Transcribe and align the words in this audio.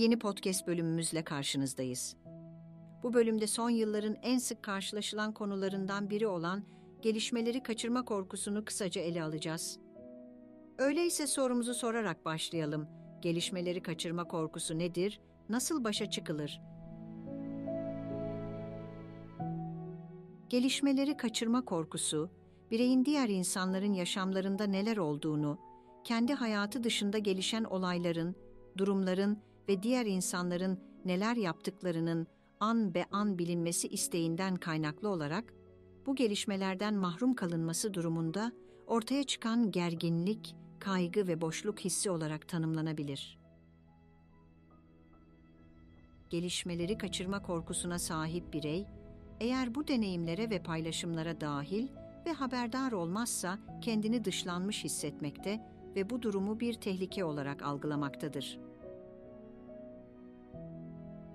yeni 0.00 0.18
podcast 0.18 0.66
bölümümüzle 0.66 1.24
karşınızdayız. 1.24 2.16
Bu 3.02 3.14
bölümde 3.14 3.46
son 3.46 3.70
yılların 3.70 4.16
en 4.22 4.38
sık 4.38 4.62
karşılaşılan 4.62 5.34
konularından 5.34 6.10
biri 6.10 6.26
olan 6.26 6.64
gelişmeleri 7.02 7.62
kaçırma 7.62 8.04
korkusunu 8.04 8.64
kısaca 8.64 9.00
ele 9.00 9.22
alacağız. 9.22 9.78
Öyleyse 10.78 11.26
sorumuzu 11.26 11.74
sorarak 11.74 12.24
başlayalım. 12.24 12.88
Gelişmeleri 13.22 13.82
kaçırma 13.82 14.28
korkusu 14.28 14.78
nedir? 14.78 15.20
Nasıl 15.48 15.84
başa 15.84 16.10
çıkılır? 16.10 16.60
Gelişmeleri 20.48 21.16
kaçırma 21.16 21.64
korkusu, 21.64 22.30
bireyin 22.70 23.04
diğer 23.04 23.28
insanların 23.28 23.92
yaşamlarında 23.92 24.64
neler 24.64 24.96
olduğunu, 24.96 25.58
kendi 26.04 26.34
hayatı 26.34 26.84
dışında 26.84 27.18
gelişen 27.18 27.64
olayların, 27.64 28.36
durumların 28.76 29.49
ve 29.70 29.82
diğer 29.82 30.06
insanların 30.06 30.80
neler 31.04 31.36
yaptıklarının 31.36 32.26
an 32.60 32.94
be 32.94 33.04
an 33.12 33.38
bilinmesi 33.38 33.88
isteğinden 33.88 34.56
kaynaklı 34.56 35.08
olarak 35.08 35.54
bu 36.06 36.14
gelişmelerden 36.14 36.94
mahrum 36.94 37.34
kalınması 37.34 37.94
durumunda 37.94 38.52
ortaya 38.86 39.24
çıkan 39.24 39.70
gerginlik, 39.70 40.56
kaygı 40.78 41.26
ve 41.26 41.40
boşluk 41.40 41.80
hissi 41.80 42.10
olarak 42.10 42.48
tanımlanabilir. 42.48 43.38
Gelişmeleri 46.30 46.98
kaçırma 46.98 47.42
korkusuna 47.42 47.98
sahip 47.98 48.52
birey, 48.52 48.86
eğer 49.40 49.74
bu 49.74 49.88
deneyimlere 49.88 50.50
ve 50.50 50.62
paylaşımlara 50.62 51.40
dahil 51.40 51.88
ve 52.26 52.32
haberdar 52.32 52.92
olmazsa 52.92 53.58
kendini 53.80 54.24
dışlanmış 54.24 54.84
hissetmekte 54.84 55.60
ve 55.96 56.10
bu 56.10 56.22
durumu 56.22 56.60
bir 56.60 56.74
tehlike 56.74 57.24
olarak 57.24 57.62
algılamaktadır. 57.62 58.69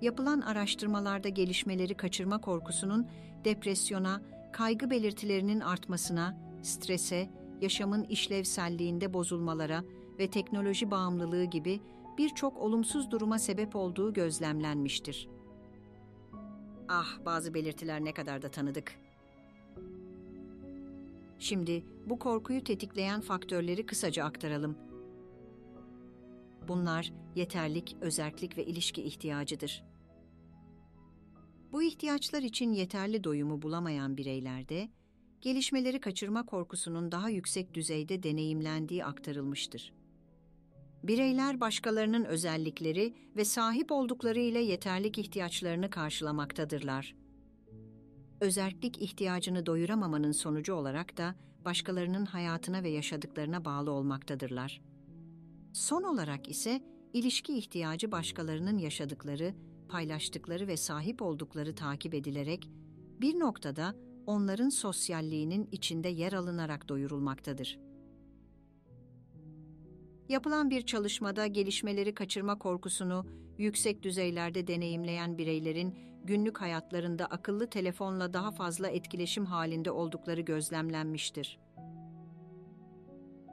Yapılan 0.05 0.41
araştırmalarda 0.41 1.29
gelişmeleri 1.29 1.97
kaçırma 1.97 2.41
korkusunun 2.41 3.07
depresyona, 3.45 4.21
kaygı 4.53 4.89
belirtilerinin 4.89 5.59
artmasına, 5.59 6.37
strese, 6.61 7.29
yaşamın 7.61 8.03
işlevselliğinde 8.03 9.13
bozulmalara 9.13 9.83
ve 10.19 10.29
teknoloji 10.29 10.91
bağımlılığı 10.91 11.43
gibi 11.43 11.79
birçok 12.17 12.57
olumsuz 12.57 13.11
duruma 13.11 13.39
sebep 13.39 13.75
olduğu 13.75 14.13
gözlemlenmiştir. 14.13 15.29
Ah, 16.89 17.25
bazı 17.25 17.53
belirtiler 17.53 18.05
ne 18.05 18.13
kadar 18.13 18.41
da 18.41 18.51
tanıdık. 18.51 18.95
Şimdi 21.39 21.85
bu 22.05 22.19
korkuyu 22.19 22.63
tetikleyen 22.63 23.21
faktörleri 23.21 23.85
kısaca 23.85 24.25
aktaralım. 24.25 24.77
Bunlar 26.67 27.13
yeterlik, 27.35 27.95
özerklik 28.01 28.57
ve 28.57 28.65
ilişki 28.65 29.03
ihtiyacıdır. 29.03 29.94
Bu 31.75 31.83
ihtiyaçlar 31.83 32.43
için 32.43 32.73
yeterli 32.73 33.23
doyumu 33.23 33.61
bulamayan 33.61 34.17
bireylerde, 34.17 34.89
gelişmeleri 35.41 35.99
kaçırma 35.99 36.45
korkusunun 36.45 37.11
daha 37.11 37.29
yüksek 37.29 37.73
düzeyde 37.73 38.23
deneyimlendiği 38.23 39.05
aktarılmıştır. 39.05 39.93
Bireyler 41.03 41.59
başkalarının 41.59 42.25
özellikleri 42.25 43.13
ve 43.35 43.45
sahip 43.45 43.91
oldukları 43.91 44.39
ile 44.39 44.59
yeterlik 44.59 45.17
ihtiyaçlarını 45.17 45.89
karşılamaktadırlar. 45.89 47.15
Özellik 48.41 49.01
ihtiyacını 49.01 49.65
doyuramamanın 49.65 50.31
sonucu 50.31 50.73
olarak 50.73 51.17
da 51.17 51.35
başkalarının 51.65 52.25
hayatına 52.25 52.83
ve 52.83 52.89
yaşadıklarına 52.89 53.65
bağlı 53.65 53.91
olmaktadırlar. 53.91 54.81
Son 55.73 56.03
olarak 56.03 56.49
ise 56.49 56.81
ilişki 57.13 57.57
ihtiyacı 57.57 58.11
başkalarının 58.11 58.77
yaşadıkları, 58.77 59.55
paylaştıkları 59.87 60.67
ve 60.67 60.77
sahip 60.77 61.21
oldukları 61.21 61.75
takip 61.75 62.13
edilerek 62.13 62.69
bir 63.21 63.39
noktada 63.39 63.95
onların 64.27 64.69
sosyalliğinin 64.69 65.69
içinde 65.71 66.09
yer 66.09 66.33
alınarak 66.33 66.89
doyurulmaktadır. 66.89 67.79
Yapılan 70.29 70.69
bir 70.69 70.81
çalışmada 70.81 71.47
gelişmeleri 71.47 72.13
kaçırma 72.13 72.59
korkusunu 72.59 73.25
yüksek 73.57 74.03
düzeylerde 74.03 74.67
deneyimleyen 74.67 75.37
bireylerin 75.37 75.95
günlük 76.23 76.61
hayatlarında 76.61 77.25
akıllı 77.25 77.69
telefonla 77.69 78.33
daha 78.33 78.51
fazla 78.51 78.87
etkileşim 78.87 79.45
halinde 79.45 79.91
oldukları 79.91 80.41
gözlemlenmiştir. 80.41 81.59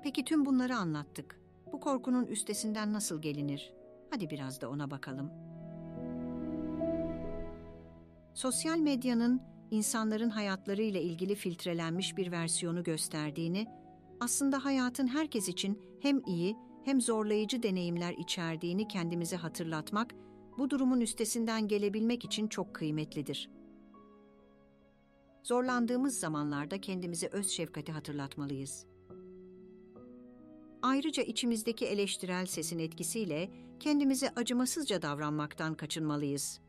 Peki 0.03 0.25
tüm 0.25 0.47
bunları 0.47 0.77
anlattık. 0.77 1.41
Bu 1.73 1.81
korkunun 1.81 2.27
üstesinden 2.27 2.93
nasıl 2.93 3.23
gelinir? 3.23 3.73
Hadi 4.11 4.31
biraz 4.31 4.61
da 4.61 4.71
ona 4.71 4.91
bakalım. 4.91 5.31
Sosyal 8.35 8.79
medyanın 8.79 9.43
insanların 9.71 10.31
hayatları 10.31 10.83
ile 10.83 11.03
ilgili 11.03 11.35
filtrelenmiş 11.35 12.17
bir 12.17 12.33
versiyonu 12.33 12.83
gösterdiğini, 12.83 13.67
aslında 14.21 14.65
hayatın 14.65 15.07
herkes 15.07 15.49
için 15.49 15.79
hem 16.01 16.23
iyi 16.27 16.57
hem 16.85 17.01
zorlayıcı 17.01 17.63
deneyimler 17.63 18.15
içerdiğini 18.19 18.89
kendimize 18.89 19.37
hatırlatmak, 19.37 20.15
bu 20.59 20.71
durumun 20.71 21.01
üstesinden 21.01 21.69
gelebilmek 21.69 22.25
için 22.25 22.49
çok 22.49 22.75
kıymetlidir. 22.75 23.51
Zorlandığımız 25.43 26.19
zamanlarda 26.19 26.81
kendimize 26.81 27.27
öz 27.27 27.49
şefkati 27.49 27.93
hatırlatmalıyız. 27.93 28.87
Ayrıca 30.83 31.23
içimizdeki 31.23 31.87
eleştirel 31.87 32.47
sesin 32.47 32.79
etkisiyle 32.79 33.51
kendimize 33.81 34.31
acımasızca 34.37 35.03
davranmaktan 35.03 35.75
kaçınmalıyız. 35.75 36.61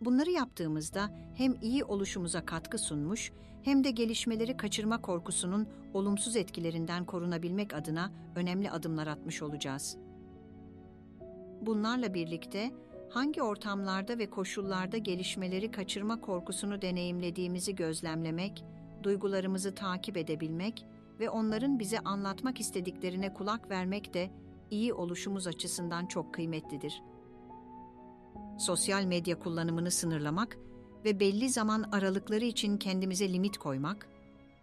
Bunları 0.00 0.30
yaptığımızda 0.30 1.10
hem 1.34 1.54
iyi 1.62 1.84
oluşumuza 1.84 2.46
katkı 2.46 2.78
sunmuş 2.78 3.32
hem 3.62 3.84
de 3.84 3.90
gelişmeleri 3.90 4.56
kaçırma 4.56 5.02
korkusunun 5.02 5.68
olumsuz 5.94 6.36
etkilerinden 6.36 7.04
korunabilmek 7.04 7.74
adına 7.74 8.12
önemli 8.34 8.70
adımlar 8.70 9.06
atmış 9.06 9.42
olacağız. 9.42 9.96
Bunlarla 11.60 12.14
birlikte 12.14 12.70
hangi 13.10 13.42
ortamlarda 13.42 14.18
ve 14.18 14.30
koşullarda 14.30 14.98
gelişmeleri 14.98 15.70
kaçırma 15.70 16.20
korkusunu 16.20 16.82
deneyimlediğimizi 16.82 17.74
gözlemlemek, 17.74 18.64
duygularımızı 19.02 19.74
takip 19.74 20.16
edebilmek 20.16 20.86
ve 21.20 21.30
onların 21.30 21.78
bize 21.78 21.98
anlatmak 22.00 22.60
istediklerine 22.60 23.34
kulak 23.34 23.70
vermek 23.70 24.14
de 24.14 24.30
iyi 24.70 24.94
oluşumuz 24.94 25.46
açısından 25.46 26.06
çok 26.06 26.34
kıymetlidir. 26.34 27.02
Sosyal 28.58 29.04
medya 29.04 29.38
kullanımını 29.38 29.90
sınırlamak 29.90 30.58
ve 31.04 31.20
belli 31.20 31.48
zaman 31.50 31.82
aralıkları 31.92 32.44
için 32.44 32.78
kendimize 32.78 33.32
limit 33.32 33.58
koymak, 33.58 34.08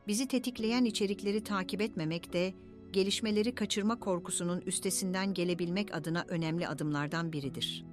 bizi 0.08 0.28
tetikleyen 0.28 0.86
içerikleri 0.86 1.44
takip 1.44 1.82
etmemek 1.82 2.34
de 2.34 2.54
gelişmeleri 2.92 3.56
kaçırma 3.56 4.00
korkusunun 4.00 4.62
üstesinden 4.62 5.34
gelebilmek 5.34 5.96
adına 5.96 6.26
önemli 6.28 6.68
adımlardan 6.68 7.34
biridir. 7.34 7.86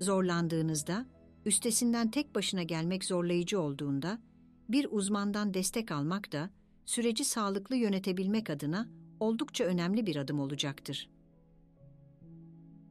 Zorlandığınızda, 0.00 1.06
üstesinden 1.44 2.10
tek 2.10 2.34
başına 2.34 2.62
gelmek 2.62 3.04
zorlayıcı 3.04 3.60
olduğunda, 3.60 4.18
bir 4.68 4.86
uzmandan 4.90 5.54
destek 5.54 5.92
almak 5.92 6.32
da 6.32 6.50
süreci 6.86 7.24
sağlıklı 7.24 7.76
yönetebilmek 7.76 8.50
adına 8.50 8.88
oldukça 9.20 9.64
önemli 9.64 10.06
bir 10.06 10.16
adım 10.16 10.40
olacaktır. 10.40 11.10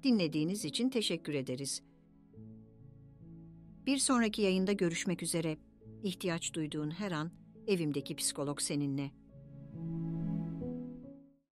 Dinlediğiniz 0.05 0.65
için 0.65 0.89
teşekkür 0.89 1.33
ederiz. 1.33 1.83
Bir 3.85 3.97
sonraki 3.97 4.41
yayında 4.41 4.71
görüşmek 4.71 5.23
üzere. 5.23 5.57
İhtiyaç 6.03 6.53
duyduğun 6.53 6.91
her 6.91 7.11
an 7.11 7.31
evimdeki 7.67 8.15
psikolog 8.15 8.61
seninle. 8.61 9.11